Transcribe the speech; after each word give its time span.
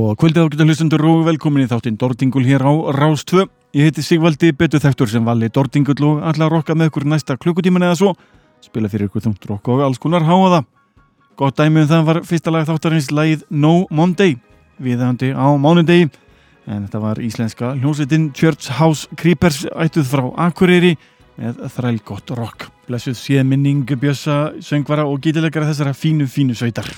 Góða 0.00 0.14
kvöldið 0.16 0.46
ágættu 0.46 0.64
hlustundur 0.64 1.02
og 1.04 1.24
velkomin 1.26 1.66
í 1.66 1.68
þáttinn 1.68 1.98
Dordingul 2.00 2.40
hér 2.46 2.62
á 2.64 2.72
Rástvö. 2.96 3.42
Ég 3.76 3.90
heiti 3.90 4.00
Sigvaldi, 4.00 4.48
betur 4.56 4.80
þektur 4.80 5.10
sem 5.12 5.26
vali 5.26 5.50
Dordingul 5.52 5.98
og 6.08 6.22
að 6.24 6.40
rokka 6.48 6.72
með 6.72 6.88
ykkur 6.88 7.04
næsta 7.04 7.36
klukkutíman 7.36 7.84
eða 7.84 7.98
svo. 7.98 8.14
Spila 8.64 8.88
fyrir 8.88 9.10
ykkur 9.10 9.26
þungt 9.26 9.44
rokk 9.50 9.68
og 9.68 9.82
alls 9.84 10.00
konar 10.00 10.24
háaða. 10.24 10.62
Gott 11.36 11.60
dæmi 11.60 11.82
um 11.82 11.90
það 11.90 12.06
var 12.08 12.22
fyrsta 12.24 12.54
lag 12.54 12.64
þáttarins 12.70 13.10
lagið 13.12 13.44
No 13.50 13.74
Monday, 13.90 14.38
viðhandi 14.80 15.34
á 15.36 15.52
mánundegi. 15.60 16.08
En 16.64 16.86
þetta 16.86 17.04
var 17.04 17.20
íslenska 17.20 17.76
hljómsveitin 17.76 18.32
Church 18.32 18.72
House 18.80 19.04
Creepers 19.20 19.66
ættuð 19.68 20.08
frá 20.14 20.26
Akureyri 20.48 20.96
með 21.36 21.60
þræl 21.76 22.00
gott 22.08 22.32
rokk. 22.40 22.70
Blessuð 22.88 23.20
séðminning, 23.20 23.84
bjössa, 24.00 24.54
söngvara 24.64 25.04
og 25.04 25.20
gítilegara 25.20 25.68
þessara 25.68 25.92
fínu, 25.92 26.24
fínu 26.24 26.56
sveitar. 26.56 26.88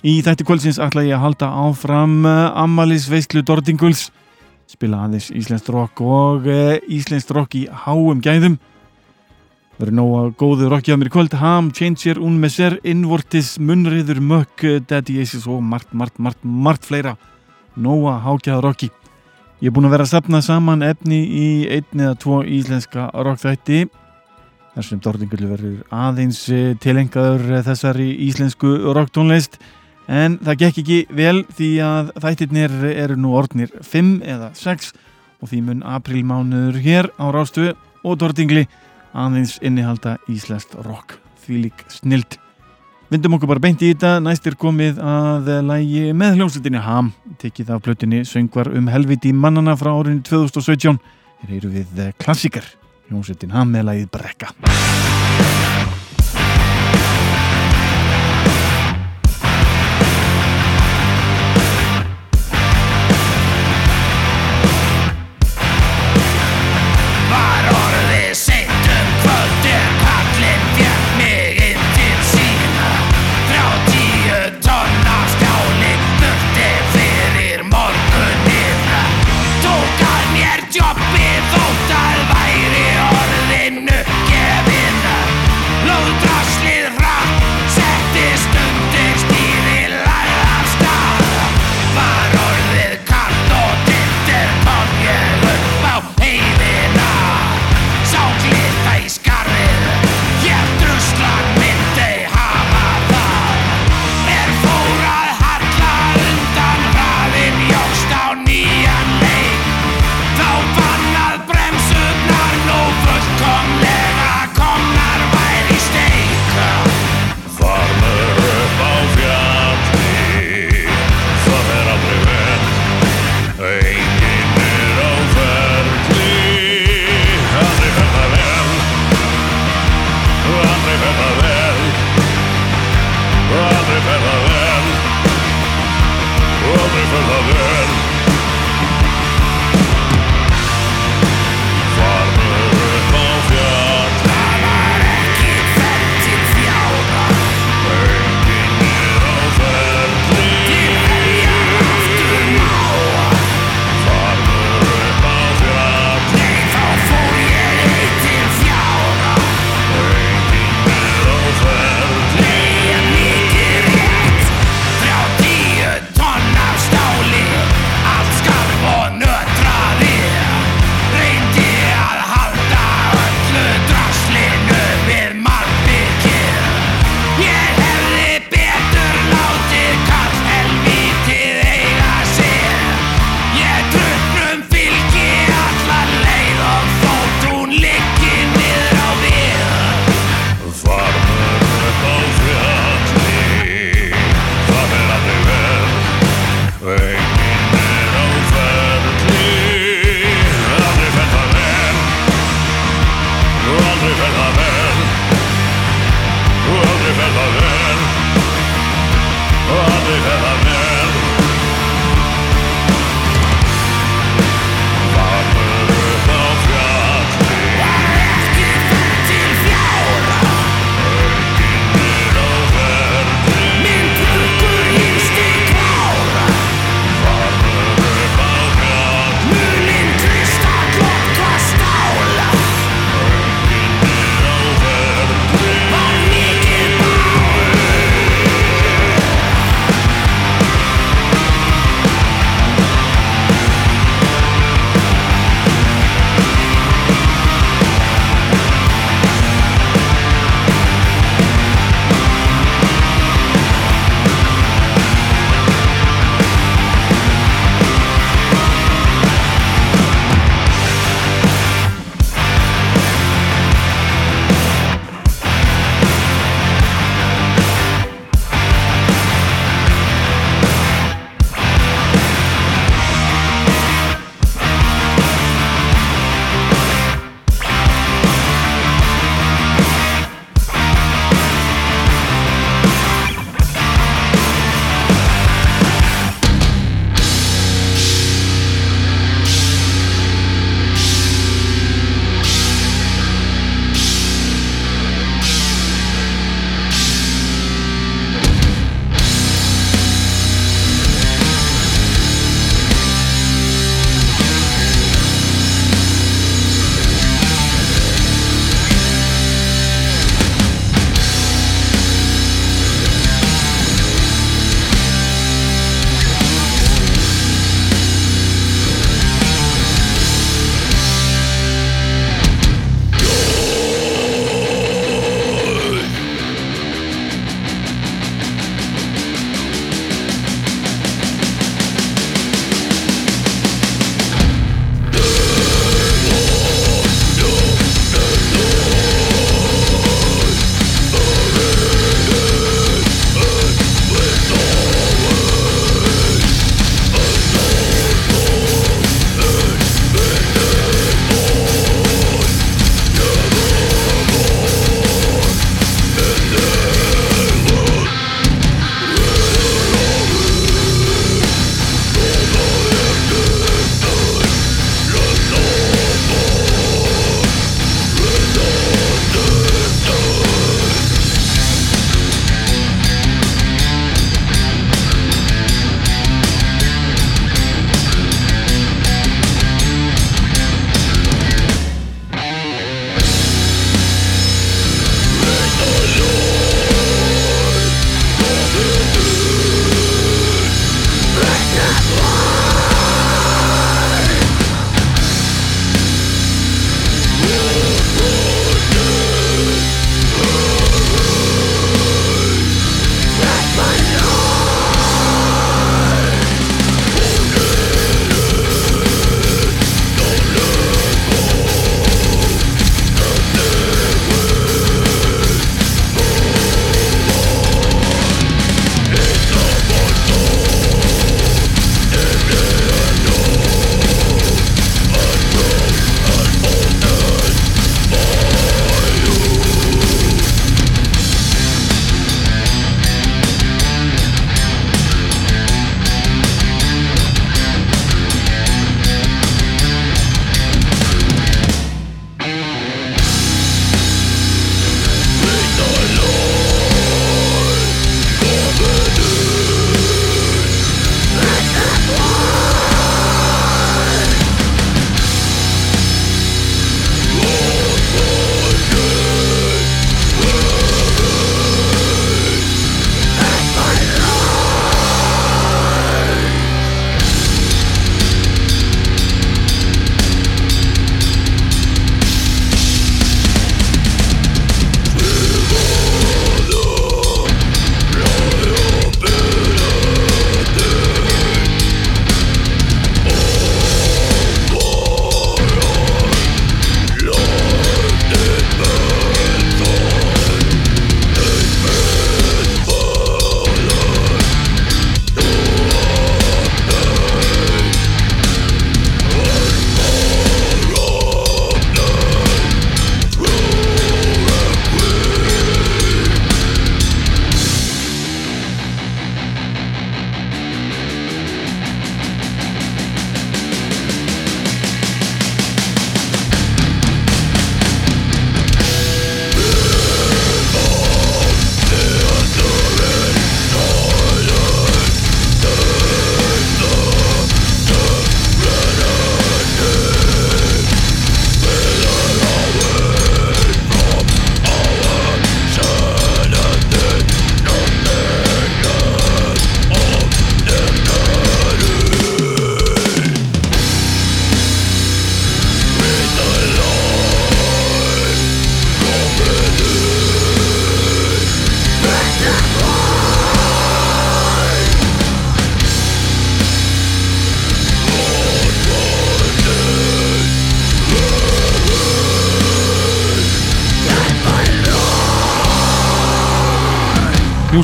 Í 0.00 0.22
þætti 0.24 0.46
kvöldsins 0.48 0.78
ætla 0.80 1.02
ég 1.04 1.12
að 1.18 1.26
halda 1.26 1.50
áfram 1.66 2.22
uh, 2.24 2.56
Amalis 2.56 3.04
veistlu 3.12 3.42
Dordinguls 3.44 4.06
spila 4.70 5.02
aðeins 5.04 5.30
Íslenskt 5.34 5.70
rock 5.74 6.00
og 6.00 6.46
uh, 6.48 6.78
Íslenskt 6.88 7.32
rock 7.36 7.56
í 7.58 7.66
háum 7.68 8.22
gæðum. 8.24 8.58
Verður 9.80 9.96
nóga 9.96 10.22
góðu 10.40 10.68
rockið 10.70 10.96
á 10.96 10.98
mér 11.00 11.10
í 11.10 11.12
kvöld. 11.12 11.34
Ham, 11.40 11.70
Changer, 11.76 12.20
Unmeser, 12.20 12.78
Invortis 12.86 13.54
Munriður, 13.60 14.22
Mökk, 14.24 14.64
Daddy 14.88 15.18
Aces 15.20 15.44
og 15.48 15.60
margt, 15.64 15.92
margt, 15.96 16.16
margt, 16.20 16.40
margt 16.44 16.88
fleira. 16.88 17.16
Nóga 17.76 18.18
hákjaða 18.24 18.64
rocki. 18.64 18.90
Ég 19.60 19.68
er 19.68 19.74
búin 19.76 19.88
að 19.88 19.96
vera 19.96 20.06
að 20.06 20.14
sapna 20.14 20.40
saman 20.44 20.84
efni 20.84 21.18
í 21.24 21.48
einn 21.68 22.04
eða 22.06 22.14
tvo 22.20 22.38
íslenska 22.44 23.10
rockþætti. 23.12 23.82
Þar 24.76 24.86
sem 24.86 25.02
Dordingull 25.04 25.48
verður 25.50 25.82
aðeins 25.92 26.40
uh, 26.52 26.72
tilengaður 26.80 27.60
þessari 27.66 28.08
íslensku 28.30 28.72
rocktónlist 28.96 29.60
en 30.10 30.36
það 30.42 30.60
gekk 30.64 30.82
ekki 30.82 30.98
vel 31.14 31.44
því 31.54 31.70
að 31.86 32.12
þættirnir 32.24 32.76
eru 32.90 33.16
nú 33.20 33.32
orðnir 33.38 33.72
5 33.86 34.12
eða 34.26 34.50
6 34.58 34.92
og 35.40 35.50
því 35.52 35.62
mun 35.68 35.82
aprilmánuður 35.86 36.78
hér 36.82 37.10
á 37.16 37.24
Rástu 37.32 37.70
og 38.02 38.18
Dordingli 38.20 38.66
aðeins 39.14 39.58
innihalda 39.62 40.18
Íslandst 40.30 40.76
rock. 40.86 41.18
Því 41.44 41.64
lík 41.66 41.84
snild 41.90 42.38
Vindum 43.10 43.34
okkur 43.34 43.48
bara 43.50 43.62
beint 43.64 43.80
í 43.82 43.88
þetta, 43.90 44.20
næst 44.22 44.44
er 44.46 44.54
komið 44.54 45.00
að 45.02 45.48
lægi 45.66 46.12
með 46.14 46.36
hljómsveitinni 46.38 46.82
Ham. 46.84 47.08
Tekið 47.42 47.72
af 47.74 47.82
plötinni 47.82 48.20
söngvar 48.22 48.70
um 48.70 48.86
helviti 48.86 49.32
mannana 49.34 49.74
frá 49.74 49.90
árinu 49.96 50.22
2017 50.28 51.00
Hér 51.40 51.56
eru 51.56 51.72
við 51.74 52.06
klassikar 52.22 52.70
hljómsveitin 53.10 53.56
Ham 53.56 53.74
með 53.74 53.90
lægið 53.90 54.10
Brekka 54.14 54.54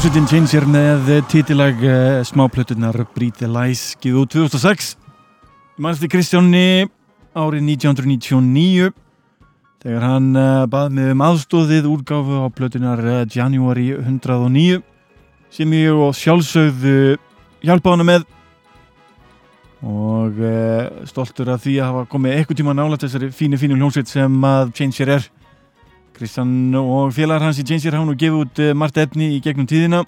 Hljómsveitin 0.06 0.28
Changer 0.30 0.64
með 0.70 1.08
títilag 1.26 1.80
uh, 1.82 1.90
eh, 1.90 2.20
smáplötunar 2.22 2.94
the 3.38 3.48
Lies 3.50 3.96
giðu 3.98 4.22
2006 4.30 4.92
mannstu 5.82 6.06
Kristjónni 6.06 6.86
árið 7.34 7.64
1999 7.66 8.92
þegar 9.82 10.04
hann 10.06 10.28
uh, 10.38 10.62
bað 10.70 10.94
með 10.94 11.10
um 11.10 11.25
aðstóðið 11.26 11.88
úrgáfu 11.90 12.38
á 12.38 12.46
plötunar 12.54 13.02
uh, 13.02 13.25
January 13.26 13.96
109 13.98 14.78
sem 15.50 15.75
ég 15.75 15.90
og 15.90 16.14
sjálfsögðu 16.14 17.18
hjálpa 17.66 17.96
hana 17.96 18.06
með. 18.06 18.30
Og 19.82 20.38
stoltur 21.10 21.50
af 21.50 21.66
því 21.66 21.80
að 21.80 21.90
hafa 21.90 22.06
komið 22.14 22.36
eitthvað 22.36 22.62
tíma 22.62 22.78
nála 22.78 23.00
þessari 23.02 23.34
fínu 23.34 23.58
fínu 23.58 23.80
hljómsveit 23.80 24.14
sem 24.14 24.38
að 24.54 24.70
Changer 24.78 25.16
er 25.18 25.28
Kristján 26.16 26.73
og 26.80 27.12
félagar 27.12 27.44
hans 27.44 27.58
í 27.61 27.64
Jane's 27.66 27.85
Haun 27.92 28.08
og 28.08 28.16
gefið 28.16 28.38
út 28.40 28.61
uh, 28.64 28.73
margt 28.78 28.96
efni 28.96 29.35
í 29.35 29.40
gegnum 29.44 29.66
tíðina. 29.68 30.00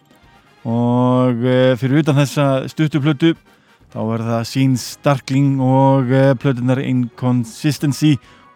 Og 0.65 1.43
uh, 1.45 1.75
fyrir 1.77 2.01
utan 2.01 2.17
þessa 2.17 2.47
stuttuplötu 2.73 3.35
þá 3.93 3.99
er 4.03 4.25
það 4.25 4.47
Scenes 4.49 4.87
Darkling 5.05 5.59
og 5.65 6.09
uh, 6.13 6.31
plötunar 6.41 6.81
Inconsistency 6.81 8.15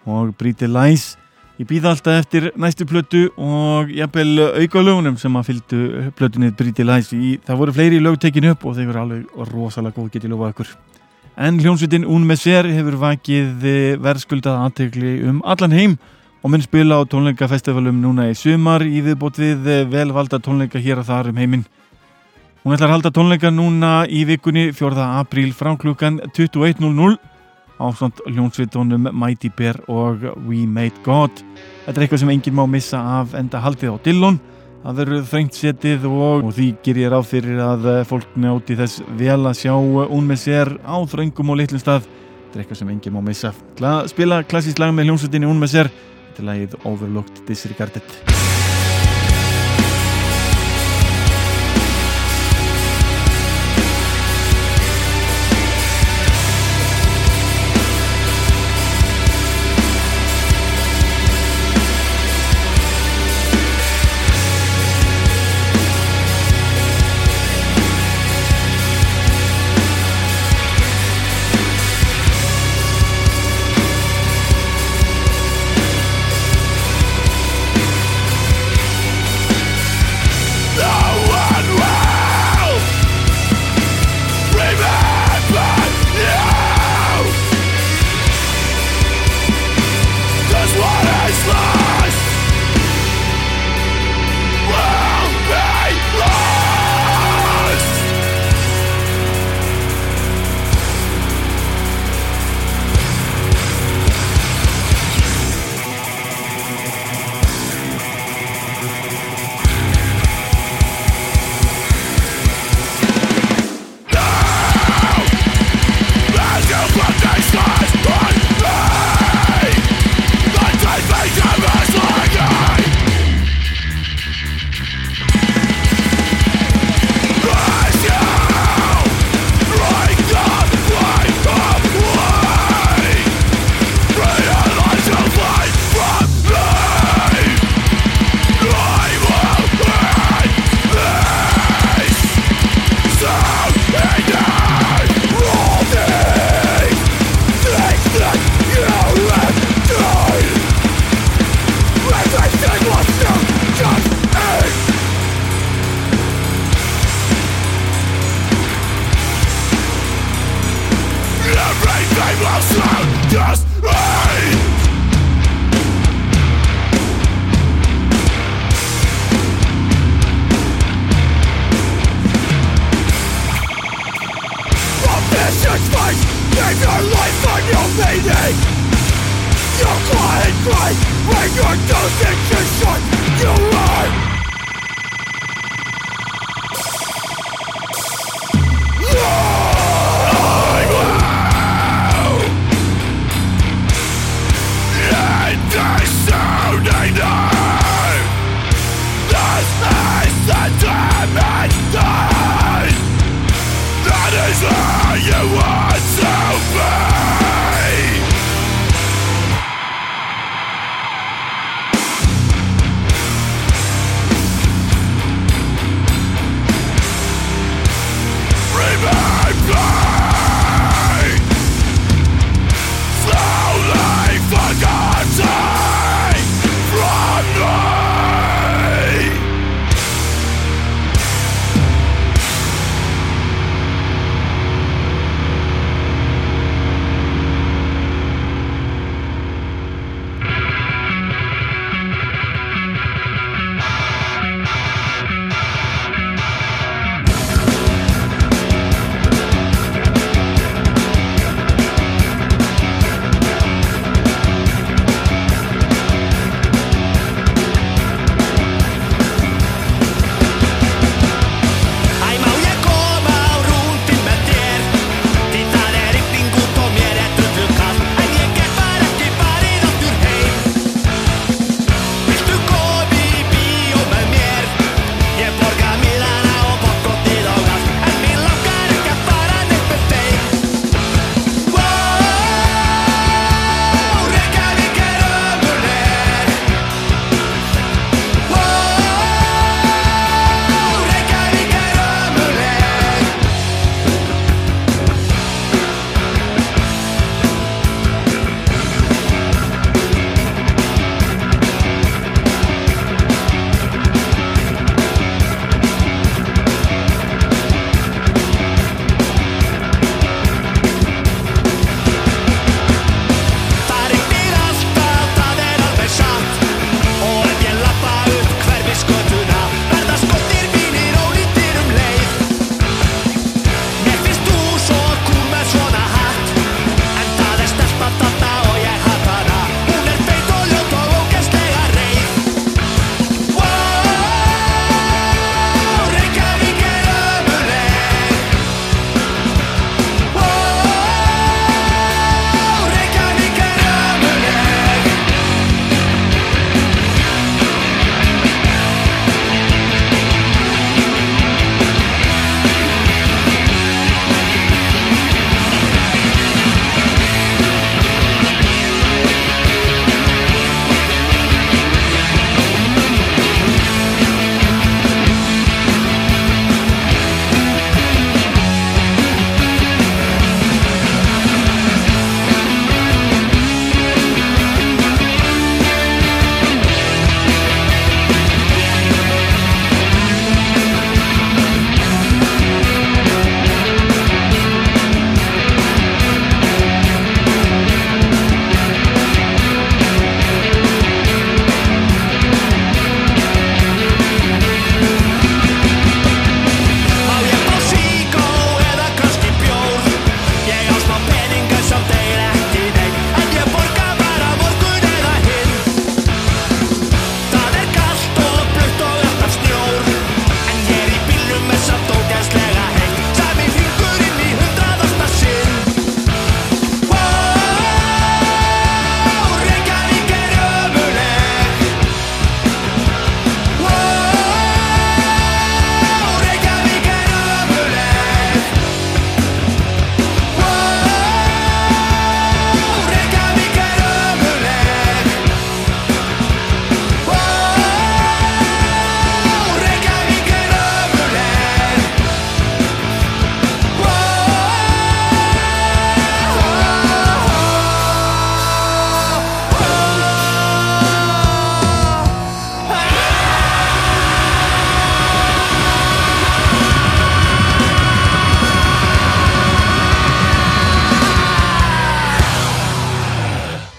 og 0.08 0.32
Breathe 0.40 0.70
Lies. 0.70 1.12
Ég 1.60 1.68
býða 1.68 1.92
alltaf 1.92 2.22
eftir 2.22 2.48
næstu 2.56 2.86
plötu 2.88 3.26
og 3.36 3.92
jafnvel 3.92 4.46
auka 4.62 4.80
lögunum 4.80 5.20
sem 5.20 5.36
að 5.36 5.50
fylgdu 5.50 5.82
plötunni 6.16 6.54
Breathe 6.56 6.88
Lies 6.88 7.12
í, 7.12 7.36
það 7.44 7.60
voru 7.60 7.76
fleiri 7.76 8.00
lög 8.00 8.16
tekinu 8.22 8.54
upp 8.54 8.64
og 8.64 8.78
þeir 8.78 8.88
voru 8.88 9.02
alveg 9.02 9.52
rosalega 9.52 9.98
góð 10.00 10.08
getið 10.16 10.32
lofa 10.32 10.50
ykkur. 10.54 10.72
En 11.36 11.60
hljómsveitin 11.60 12.08
Un 12.08 12.24
Messer 12.28 12.66
hefur 12.72 12.96
vakið 13.04 13.68
verðskuldað 14.00 14.64
aðtegli 14.64 15.14
um 15.28 15.44
allan 15.44 15.76
heim 15.76 16.00
og 16.42 16.50
mun 16.50 16.62
spila 16.62 16.98
á 16.98 17.06
tónleikafestivalum 17.06 18.00
núna 18.02 18.26
í 18.32 18.34
sumar 18.34 18.82
í 18.82 18.98
viðbót 19.04 19.38
við 19.38 19.68
eh, 19.70 19.84
velvalda 19.86 20.40
tónleika 20.42 20.80
hér 20.82 21.02
og 21.02 21.06
þar 21.06 21.30
um 21.30 21.38
heiminn. 21.38 21.64
Hún 22.62 22.74
ætlar 22.74 22.90
að 22.90 22.96
halda 22.96 23.12
tónleika 23.14 23.50
núna 23.54 23.92
í 24.10 24.24
vikunni 24.26 24.72
4. 24.74 25.06
apríl 25.22 25.54
frá 25.54 25.72
klukkan 25.78 26.20
21.00 26.34 27.16
á 27.78 27.86
svont 27.94 28.22
hljónsvitónum 28.26 29.08
Mighty 29.10 29.50
Bear 29.54 29.78
og 29.86 30.22
We 30.46 30.66
Made 30.66 31.02
God. 31.06 31.30
Þetta 31.86 31.96
er 31.96 32.06
eitthvað 32.06 32.22
sem 32.24 32.34
enginn 32.34 32.58
má 32.58 32.66
missa 32.70 33.00
af 33.20 33.34
enda 33.38 33.62
haldið 33.62 33.94
á 33.94 33.96
Dillon. 34.04 34.38
Það 34.82 34.98
verður 34.98 35.26
þrengt 35.30 35.58
setið 35.58 36.06
og, 36.10 36.46
og 36.46 36.54
því 36.56 36.68
ger 36.82 37.02
ég 37.04 37.12
ráð 37.12 37.28
fyrir 37.30 37.58
að 37.62 37.84
eh, 37.86 38.04
fólk 38.06 38.34
njáti 38.34 38.78
þess 38.78 39.02
vel 39.18 39.44
að 39.46 39.60
sjá 39.60 39.74
hún 39.78 40.26
með 40.26 40.40
sér 40.42 40.74
á 40.82 40.98
þröngum 41.06 41.54
og 41.54 41.60
litlum 41.62 41.82
stað. 41.82 42.08
Þetta 42.50 42.58
er 42.58 42.64
eitthvað 42.64 42.80
sem 42.80 42.90
enginn 42.90 43.14
má 43.14 43.22
missa. 43.22 43.52
Spila 44.10 44.42
klassísk 44.42 44.82
lag 44.82 44.90
með 44.94 45.12
hljónsvitinni 45.12 45.46
hún 45.46 45.62
með 45.62 45.76
sér 45.76 45.92
til 46.36 46.48
lagið 46.48 46.78
Overlooked 46.88 47.44
Disregarded 47.48 48.61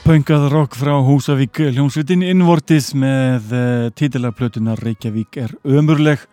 Pöngað 0.04 0.50
rock 0.52 0.74
frá 0.76 0.98
Húsavík 1.00 1.62
hljómsveitin 1.64 2.26
Invortis 2.28 2.90
með 2.92 3.54
eh, 3.56 3.84
titilarplötunar 3.96 4.82
Reykjavík 4.84 5.38
er 5.40 5.54
ömurleg. 5.64 6.26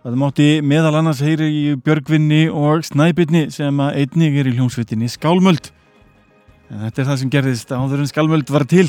Það 0.00 0.16
mátti 0.22 0.46
meðal 0.64 0.94
annars 0.96 1.20
heyri 1.20 1.50
í 1.52 1.74
Björgvinni 1.76 2.46
og 2.48 2.86
Snæbyrni 2.88 3.50
sem 3.52 3.82
að 3.84 3.98
einnig 4.00 4.38
er 4.40 4.48
í 4.48 4.54
hljómsveitinni 4.56 5.10
Skálmöld. 5.12 5.68
En 6.72 6.86
þetta 6.86 7.04
er 7.04 7.10
það 7.10 7.20
sem 7.20 7.34
gerðist 7.36 7.76
áður 7.76 8.00
en 8.00 8.10
Skálmöld 8.14 8.54
var 8.56 8.64
til. 8.72 8.86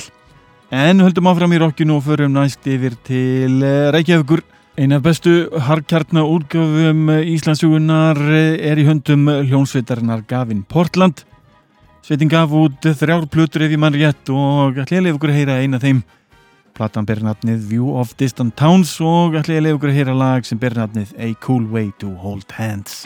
En 0.71 1.03
höldum 1.03 1.27
áfram 1.33 1.57
í 1.57 1.59
rockinu 1.65 1.99
og 1.99 2.07
förum 2.07 2.31
næst 2.37 2.63
yfir 2.63 2.95
til 3.03 3.59
uh, 3.59 3.91
Reykjavíkur. 3.91 4.45
Eina 4.79 5.01
bestu 5.03 5.51
harkjartna 5.67 6.23
útgöfum 6.23 7.11
Íslandsugunar 7.35 8.23
er 8.31 8.79
í 8.79 8.87
höndum 8.87 9.27
hljómsveitarinnar 9.43 10.23
Gavin 10.31 10.63
Portland. 10.63 11.25
Sveitin 12.03 12.27
gaf 12.27 12.51
út 12.51 12.83
þrjár 12.99 13.29
plutur 13.31 13.63
ef 13.63 13.71
ég 13.71 13.79
mann 13.79 13.95
rétt 13.95 14.27
og 14.27 14.75
ætla 14.75 14.97
ég 14.97 14.99
að 14.99 15.05
lefa 15.05 15.15
ykkur 15.15 15.31
að 15.31 15.37
heyra 15.37 15.55
eina 15.63 15.79
þeim. 15.79 16.01
Platan 16.75 17.07
ber 17.07 17.21
nafnið 17.23 17.61
View 17.69 17.93
of 17.95 18.11
Distant 18.19 18.57
Towns 18.59 18.91
og 18.99 19.37
ætla 19.39 19.55
ég 19.55 19.61
að 19.61 19.67
lefa 19.69 19.79
ykkur 19.79 19.93
að 19.93 19.99
heyra 20.01 20.15
lag 20.19 20.43
sem 20.43 20.59
ber 20.59 20.75
nafnið 20.75 21.15
A 21.15 21.31
Cool 21.39 21.63
Way 21.71 21.93
to 22.03 22.11
Hold 22.19 22.51
Hands. 22.59 23.05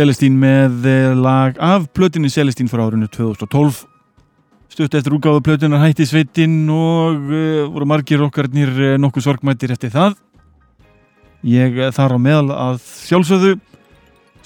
Celestín 0.00 0.38
með 0.40 0.86
eh, 0.88 1.12
lag 1.12 1.58
af 1.60 1.90
plötinni 1.92 2.30
Celestín 2.32 2.70
frá 2.72 2.86
árinu 2.86 3.04
2012 3.12 3.82
stutt 4.70 4.94
eftir 4.96 5.12
úgáðu 5.12 5.42
plötunar 5.44 5.82
hætti 5.82 6.06
sveitinn 6.08 6.70
og 6.72 7.26
uh, 7.28 7.66
voru 7.68 7.88
margir 7.90 8.22
okkarnir 8.24 8.70
uh, 8.70 8.94
nokkuð 9.02 9.26
sorgmættir 9.26 9.74
eftir 9.74 9.92
það. 9.92 10.14
Ég 11.44 11.76
þar 11.92 12.16
á 12.16 12.18
meðal 12.22 12.54
að 12.54 12.80
sjálfsögðu. 13.10 13.54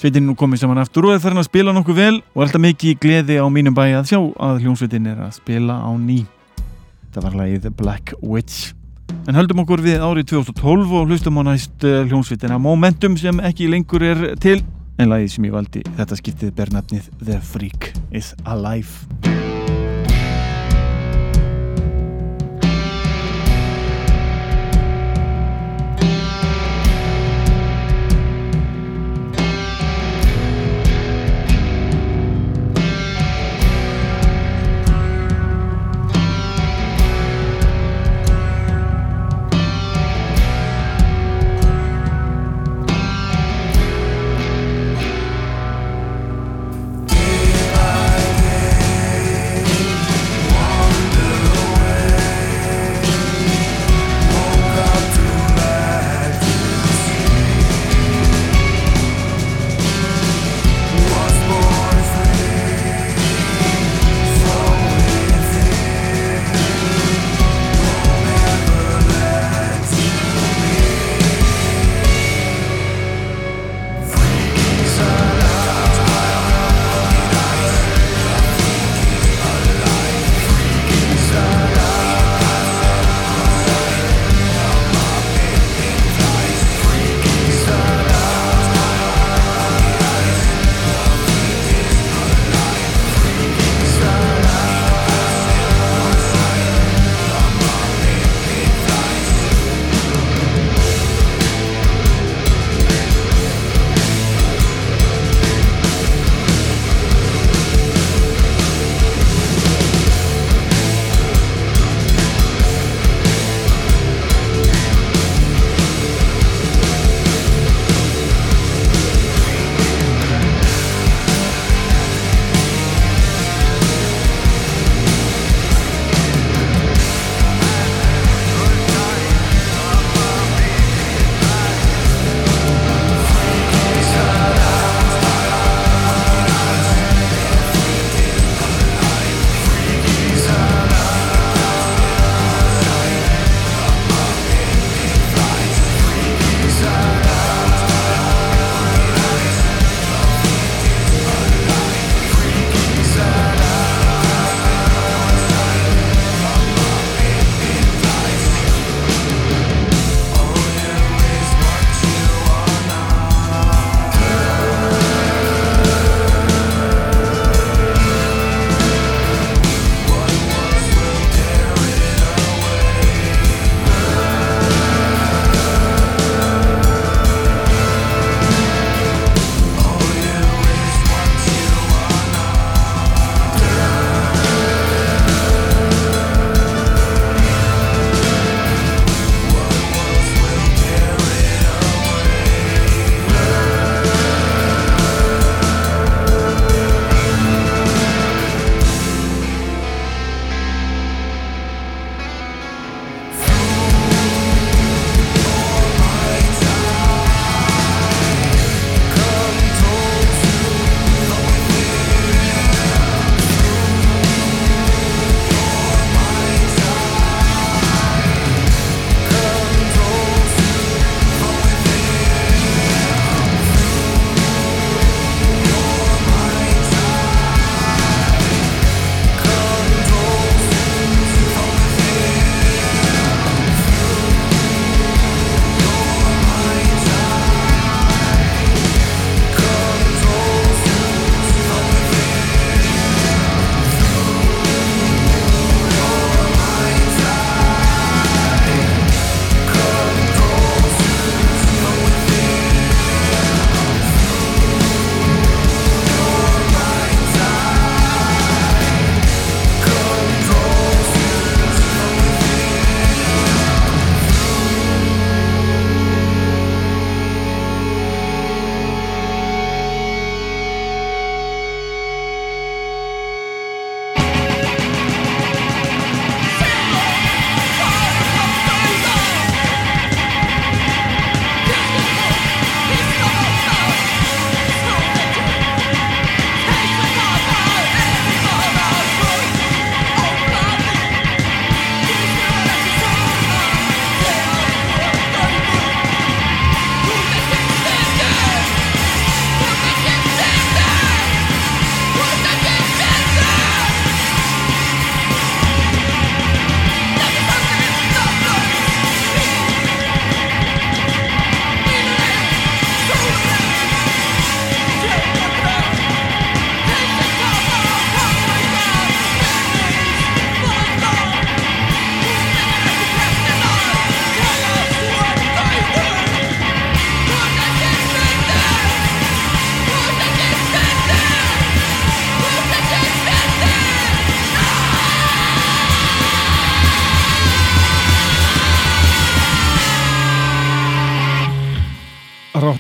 Sveitinn 0.01 0.27
nú 0.27 0.35
komið 0.39 0.65
saman 0.65 0.83
aftur 0.83 1.07
og 1.07 1.15
er 1.15 1.23
farin 1.23 1.39
að 1.39 1.47
spila 1.53 1.75
nokkuð 1.77 2.01
vel 2.01 2.15
og 2.19 2.47
alltaf 2.49 2.65
mikið 2.65 2.99
gleði 3.05 3.39
á 3.39 3.47
mínum 3.47 3.77
bæ 3.77 3.85
að 3.93 4.11
sjá 4.11 4.19
að 4.19 4.65
hljómsveitin 4.65 5.11
er 5.13 5.23
að 5.29 5.37
spila 5.39 5.79
á 5.87 5.91
ný. 5.95 6.25
Það 7.15 7.29
var 7.29 7.43
lagið 7.45 7.75
Black 7.79 8.17
Witch. 8.25 8.73
En 9.29 9.39
höldum 9.39 9.63
okkur 9.63 9.85
við 9.87 10.03
árið 10.03 10.33
2012 10.35 10.99
og 10.99 11.13
hlustum 11.13 11.39
á 11.39 11.43
næst 11.53 11.85
hljómsveitina. 11.85 12.59
Momentum 12.59 13.15
sem 13.21 13.39
ekki 13.45 13.71
lengur 13.71 14.03
er 14.03 14.33
til 14.43 14.65
en 14.99 15.11
lagið 15.11 15.35
sem 15.35 15.49
ég 15.49 15.57
valdi 15.57 15.83
þetta 15.99 16.21
skiptið 16.21 16.55
ber 16.59 16.75
nafnið 16.75 17.11
The 17.25 17.41
Freak 17.43 17.93
is 18.15 18.35
Alive 18.45 19.54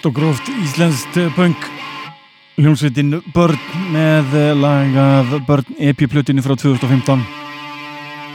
rátt 0.05 0.12
og 0.12 0.14
gróft 0.14 0.49
íslenskt 0.49 1.17
punk. 1.35 1.57
Hljómsveitin 2.59 3.23
Börn 3.33 3.59
með 3.93 4.35
lagað 4.61 5.40
Börn 5.47 5.64
EP-plutinu 5.79 6.43
frá 6.43 6.55
2015 6.57 7.23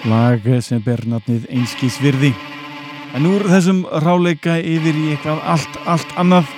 lag 0.09 0.41
sem 0.61 0.81
ber 0.81 1.05
nafnið 1.05 1.45
Einskís 1.51 1.99
virði. 2.01 2.33
En 3.13 3.25
úr 3.25 3.45
þessum 3.45 3.85
ráleika 3.85 4.57
yfir 4.57 4.95
í 4.97 5.11
eitthvað 5.13 5.43
allt, 5.45 5.77
allt 5.85 6.15
annað. 6.17 6.49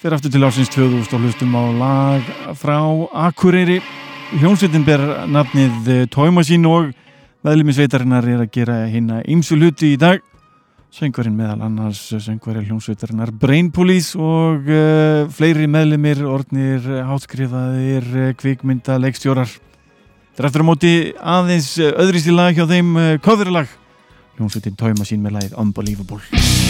Fyrir 0.00 0.16
aftur 0.16 0.32
til 0.32 0.42
ásins 0.42 0.72
2000 0.74 1.14
og 1.14 1.20
hlustum 1.22 1.54
á 1.54 1.64
lag 1.70 2.32
frá 2.58 2.80
Akureyri. 3.28 3.80
Hljómsveitin 4.40 4.84
ber 4.84 5.28
nafnið 5.28 6.08
Tóimasín 6.10 6.66
og 6.66 6.90
meðlumisveitarinnar 7.46 8.26
er 8.26 8.42
að 8.42 8.52
gera 8.58 8.82
hérna 8.90 9.22
ymsu 9.28 9.54
hluti 9.54 9.94
í 9.94 10.00
dag 10.00 10.24
söngvarinn 10.94 11.36
meðal 11.38 11.60
annars 11.64 12.00
söngvarinn 12.10 12.66
hljómsveitarinnar 12.68 13.32
Brain 13.40 13.70
Police 13.74 14.18
og 14.18 14.66
uh, 14.70 15.28
fleiri 15.34 15.68
meðlumir 15.70 16.22
orðnir, 16.26 16.86
hátskrifaðir 17.06 18.34
kvikmynda, 18.40 18.98
leikstjórar. 19.02 19.50
Þetta 20.30 20.44
er 20.44 20.50
eftir 20.50 20.66
á 20.66 20.70
móti 20.70 20.94
aðeins 21.18 21.72
öðrist 21.90 22.30
í 22.30 22.34
lag 22.34 22.58
hjá 22.58 22.66
þeim 22.70 22.92
uh, 22.98 23.14
coverlag. 23.22 23.70
Hljómsveitin 24.38 24.78
tóima 24.80 25.06
sín 25.06 25.22
með 25.24 25.38
lagið 25.38 25.58
Unbelievable 25.60 26.69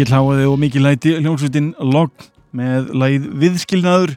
Mikið 0.00 0.14
hláði 0.16 0.44
og 0.48 0.54
mikið 0.56 0.80
læti 0.80 1.10
hljómsveitin 1.18 1.66
Logg 1.84 2.22
með 2.56 2.86
læð 2.96 3.24
viðskilnaður 3.42 4.14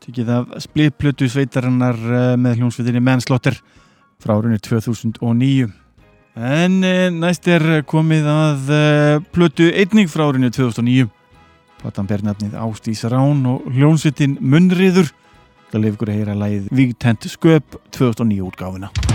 tekið 0.00 0.30
af 0.32 0.54
splittplötu 0.64 1.28
sveitarinnar 1.28 1.98
eh, 2.00 2.28
með 2.40 2.62
hljómsveitinni 2.62 3.02
Manslaughter 3.04 3.58
frá 4.16 4.32
árunni 4.38 4.56
2009 4.64 5.68
En 6.40 6.80
eh, 6.88 7.10
næst 7.12 7.52
er 7.52 7.84
komið 7.84 8.32
að 8.32 8.72
eh, 8.78 9.20
plötu 9.36 9.68
einning 9.68 10.08
frá 10.08 10.24
árinu 10.30 10.48
2009. 10.56 11.12
Platan 11.84 12.08
ber 12.08 12.24
nafnið 12.24 12.56
Ástís 12.56 13.04
Rán 13.04 13.44
og 13.44 13.68
hljónsveitin 13.76 14.40
Munnriður. 14.40 15.12
Það 15.68 15.84
lefur 15.84 16.00
ykkur 16.00 16.14
að 16.14 16.22
heyra 16.22 16.42
lægið 16.46 16.76
Vígtent 16.80 17.28
Sköp 17.28 17.82
2009 17.92 18.48
útgáfina. 18.48 19.09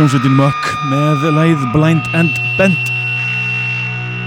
Hljómsveitin 0.00 0.32
Muck 0.32 0.68
með 0.88 1.24
læð 1.36 1.64
Blind 1.74 2.06
and 2.16 2.38
Bent. 2.56 2.86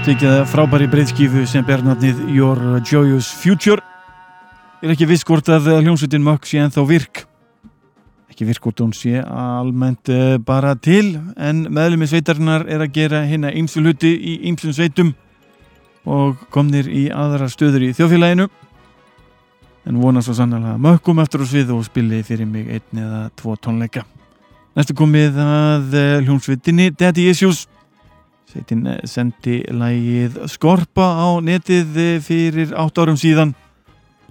Tekið 0.06 0.44
frábæri 0.46 0.86
breyðskífu 0.92 1.42
sem 1.50 1.64
ber 1.66 1.82
nafnið 1.82 2.20
Your 2.30 2.60
Joyous 2.86 3.32
Future. 3.40 3.82
Er 4.84 4.92
ekki 4.94 5.08
viss 5.10 5.26
hvort 5.26 5.50
að 5.50 5.72
hljómsveitin 5.80 6.22
Muck 6.22 6.46
sé 6.46 6.62
ennþá 6.62 6.86
virk? 6.86 7.24
Ekki 8.30 8.46
virk 8.46 8.62
hvort 8.62 8.84
hún 8.84 8.94
sé 8.94 9.18
almennt 9.18 10.14
eh, 10.14 10.38
bara 10.38 10.76
til 10.78 11.16
en 11.34 11.66
meðlumi 11.66 12.06
sveitarinnar 12.06 12.68
er 12.70 12.86
að 12.86 12.94
gera 12.94 13.26
hérna 13.26 13.50
ýmsu 13.50 13.82
hluti 13.82 14.14
í 14.14 14.38
ýmsum 14.52 14.78
sveitum 14.78 15.14
og 16.06 16.38
komnir 16.54 16.86
í 16.86 17.08
aðra 17.10 17.50
stöður 17.50 17.88
í 17.88 17.94
þjóðfélaginu. 17.98 18.46
En 19.90 19.98
vona 19.98 20.22
svo 20.22 20.38
sannlega 20.38 20.78
mökkum 20.78 21.18
eftir 21.24 21.42
og 21.42 21.50
svið 21.50 21.74
og 21.74 21.88
spili 21.90 22.22
fyrir 22.22 22.46
mig 22.46 22.70
einn 22.78 23.08
eða 23.08 23.30
tvo 23.34 23.58
tónleika 23.58 24.06
Næstu 24.74 24.90
komið 24.98 25.36
að 25.38 25.92
eh, 25.94 26.24
hljómsveitinni 26.26 26.88
Daddy 26.98 27.28
Issues. 27.30 27.60
Sveitin 28.50 28.80
eh, 28.90 29.04
sendi 29.06 29.60
lægið 29.70 30.40
Skorpa 30.50 31.06
á 31.14 31.38
netið 31.46 32.00
eh, 32.02 32.16
fyrir 32.18 32.74
8 32.74 33.04
árum 33.04 33.20
síðan. 33.20 33.54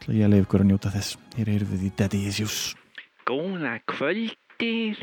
Það 0.03 0.17
ég 0.19 0.27
að 0.27 0.33
leiða 0.33 0.43
ykkur 0.43 0.65
að 0.65 0.69
njóta 0.73 0.91
þess. 0.97 1.15
Hér 1.37 1.53
erum 1.55 1.71
við 1.71 1.87
í 1.87 1.93
Daddy 1.95 2.25
Issues. 2.27 2.57
Góða 3.23 3.77
kvöldir 3.87 4.99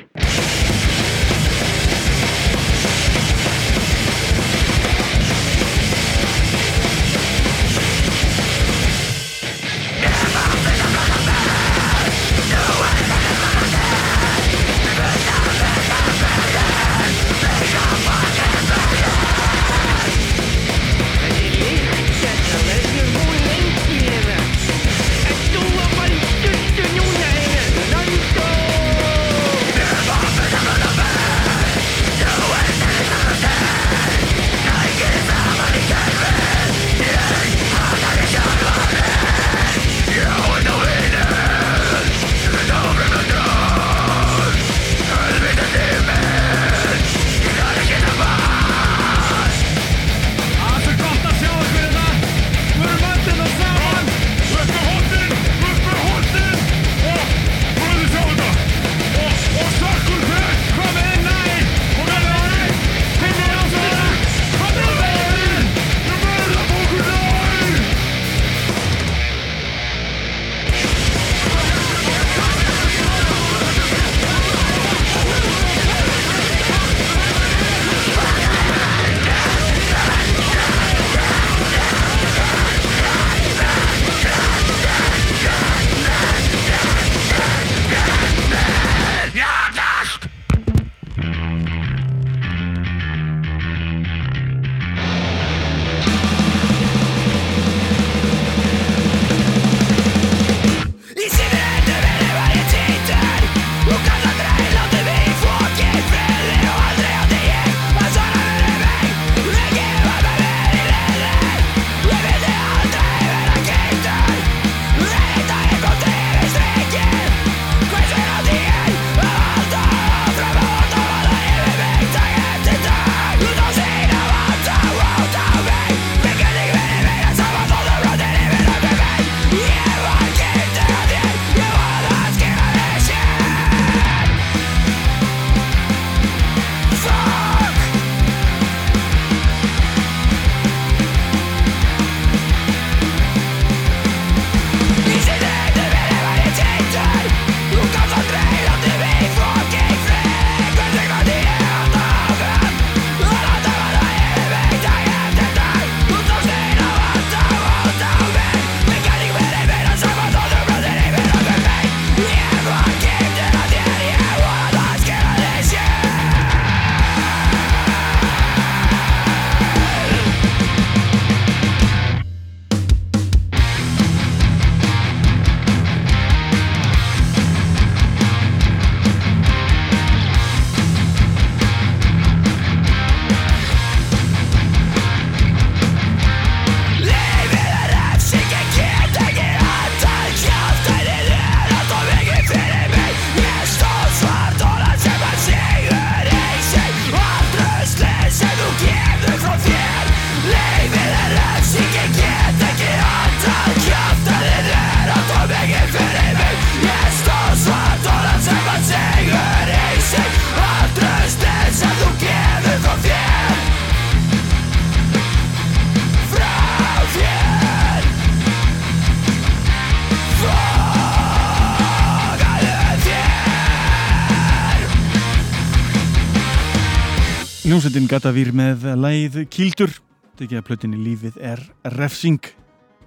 Hljómsveitin 227.80 228.10
Gatavýr 228.12 228.48
með 228.52 228.82
læð 229.00 229.36
Kildur. 229.48 229.94
Tekið 230.36 230.58
að 230.58 230.64
plötinni 230.66 230.98
Lífið 231.00 231.38
er 231.40 231.62
refsing. 231.94 232.50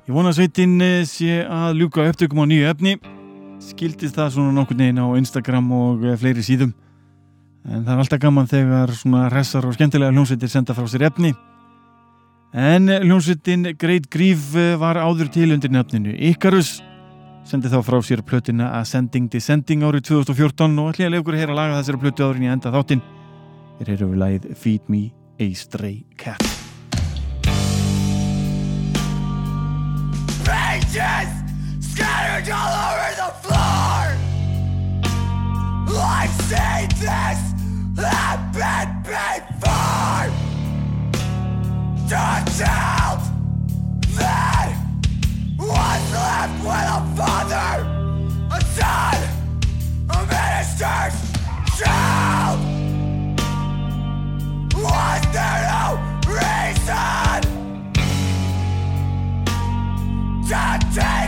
Ég 0.07 0.15
vona 0.15 0.32
að 0.32 0.39
sveitin 0.39 0.74
eh, 0.82 1.03
sé 1.05 1.43
að 1.45 1.78
ljúka 1.78 2.07
upptökum 2.09 2.41
á 2.41 2.49
nýju 2.49 2.71
efni. 2.71 2.93
Skildist 3.61 4.17
það 4.17 4.32
svona 4.34 4.55
nokkur 4.55 4.80
neginn 4.80 4.97
á 4.97 5.13
Instagram 5.19 5.69
og 5.78 6.07
eh, 6.09 6.17
fleiri 6.17 6.41
síðum. 6.47 6.74
En 7.69 7.86
það 7.86 7.93
er 7.93 8.03
alltaf 8.07 8.24
gaman 8.26 8.49
þegar 8.49 8.97
svona 8.97 9.30
hressar 9.30 9.69
og 9.69 9.78
skemmtilega 9.78 10.09
hljómsveitir 10.09 10.55
senda 10.55 10.74
frá 10.74 10.89
sér 10.89 11.05
efni. 11.11 11.36
En 12.57 12.89
hljómsveitin 12.89 13.76
Great 13.78 14.09
Grief 14.09 14.55
eh, 14.57 14.74
var 14.82 14.97
áður 14.97 15.30
til 15.38 15.51
undir 15.53 15.69
nefninu 15.69 16.17
Icarus. 16.34 16.80
Sendi 17.45 17.69
þá 17.69 17.84
frá 17.86 18.01
sér 18.01 18.26
plötina 18.26 18.74
Ascending 18.80 19.30
Descending 19.30 19.86
árið 19.86 20.15
2014 20.15 20.80
og 20.82 20.95
ætla 20.95 21.05
ég 21.05 21.11
að 21.11 21.19
leiða 21.19 21.28
ykkur 21.28 21.38
að 21.38 21.43
heyra 21.45 21.61
laga 21.61 21.84
þessari 21.84 22.07
plötu 22.07 22.26
áður 22.26 22.41
en 22.41 22.49
ég 22.49 22.57
enda 22.57 22.74
þáttinn 22.74 23.11
Þeir 23.80 23.89
eru 23.95 24.07
við 24.11 24.19
lagið 24.21 24.57
Feed 24.57 24.89
Me 24.93 25.03
a 25.39 25.53
Stray 25.57 26.05
Cat 26.17 26.43
Pages 30.43 31.32
scattered 31.80 32.51
all 32.51 32.74
over 32.86 33.11
the 33.21 33.32
floor. 33.41 34.03
I've 35.95 36.36
seen 36.49 36.89
this 36.99 37.53
happen 37.97 39.03
before. 39.03 40.30
The 42.07 42.30
child 42.57 43.21
that 44.15 44.76
was 45.57 46.03
left 46.13 46.57
with 46.63 46.95
a 46.95 47.01
father, 47.17 47.74
a 48.51 48.59
son, 48.76 49.19
a 50.09 50.19
minister's 50.26 51.17
child. 51.80 52.43
Today! 60.93 61.22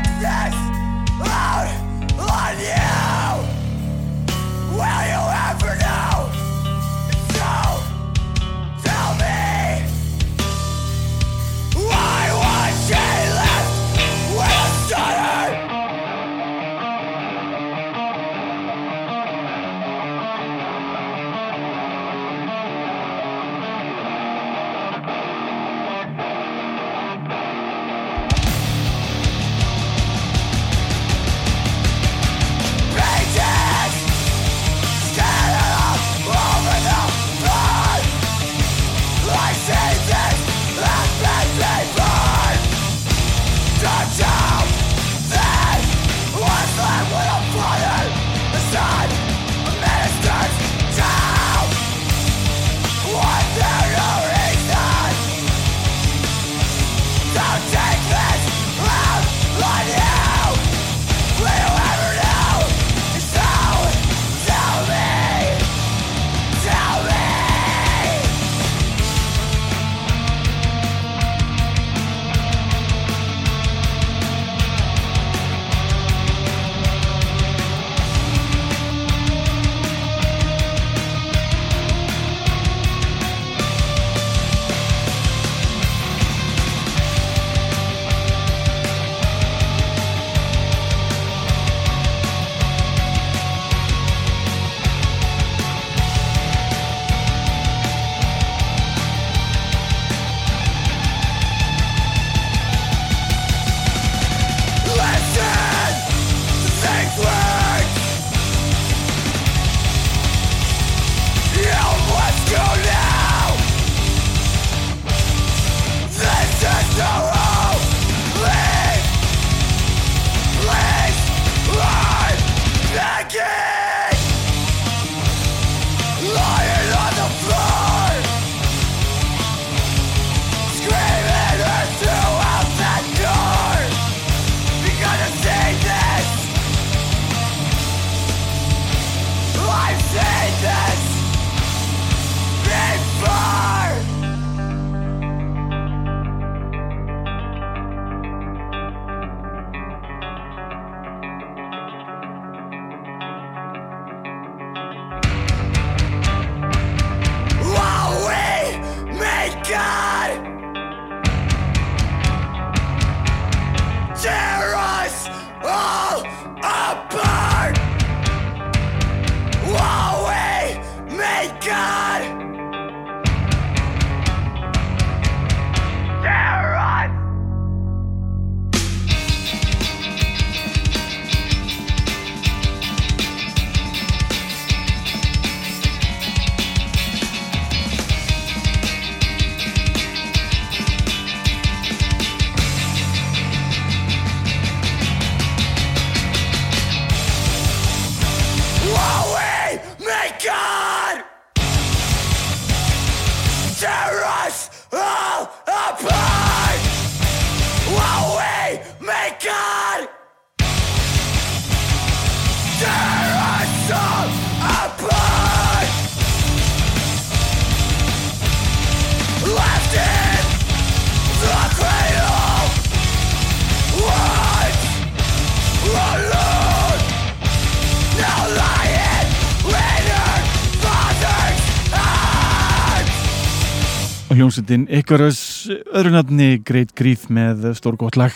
Hljómsveitin 234.66 234.88
Icarus 234.90 235.70
öðru 235.94 236.12
nafni 236.12 236.58
Great 236.66 236.96
Grief 236.98 237.28
með 237.30 237.76
stór 237.78 237.96
gott 237.98 238.16
lag. 238.18 238.34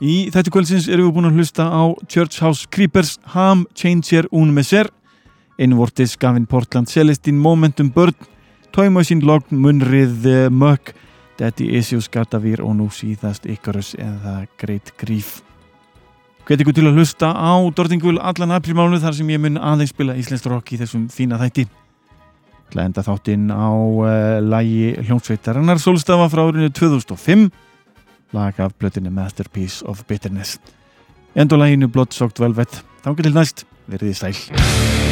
Í 0.00 0.28
þetta 0.28 0.50
kvöldsins 0.52 0.88
erum 0.88 1.08
við 1.08 1.14
búin 1.16 1.28
að 1.30 1.38
hlusta 1.38 1.64
á 1.64 1.96
Church 2.06 2.42
House 2.42 2.66
Creepers 2.68 3.18
Ham 3.32 3.66
Changer 3.74 4.28
Un 4.32 4.52
Messer 4.52 4.90
Einvortis 5.58 6.16
Gavin 6.18 6.46
Portland 6.46 6.88
Celestine 6.88 7.40
Momentum 7.40 7.88
Bird 7.88 8.16
Machine 8.76 9.24
Logn 9.24 9.56
Munrið 9.56 10.50
Muck 10.50 10.92
Daddy 11.38 11.70
Issues 11.78 12.10
Gatavir 12.10 12.60
og 12.60 12.76
nú 12.76 12.90
síðast 12.92 13.46
Icarus 13.48 13.94
eða 13.96 14.46
Great 14.60 14.92
Grief. 15.00 15.40
Hvet 16.44 16.60
ykkur 16.60 16.76
til 16.76 16.86
að 16.86 17.00
hlusta 17.00 17.32
á 17.32 17.56
Dortingul 17.72 18.18
allan 18.20 18.52
aprilmánu 18.52 19.00
þar 19.00 19.16
sem 19.16 19.32
ég 19.32 19.40
mun 19.40 19.56
aðeins 19.56 19.96
spila 19.96 20.16
íslenskt 20.20 20.52
rock 20.52 20.76
í 20.76 20.80
þessum 20.84 21.08
fína 21.08 21.40
þætti 21.40 21.64
til 22.70 22.80
að 22.80 22.88
enda 22.90 23.04
þáttinn 23.06 23.46
á 23.52 23.70
uh, 23.70 24.10
lagi 24.42 24.92
hljómsveitarinnar 25.06 25.80
Solstafa 25.82 26.28
frá 26.32 26.44
árinu 26.48 26.70
2005 26.74 27.48
lag 28.36 28.60
af 28.60 28.74
blötinni 28.80 29.12
Masterpiece 29.14 29.86
of 29.86 30.04
Bitterness. 30.08 30.58
Endur 31.36 31.60
laginu 31.62 31.88
Bloodsocked 31.88 32.42
Velvet. 32.42 32.82
Þá 33.04 33.10
getur 33.14 33.36
næst. 33.36 33.66
Verið 33.86 34.14
í 34.14 34.18
sæl 34.18 35.05